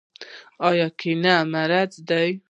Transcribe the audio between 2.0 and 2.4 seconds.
دی؟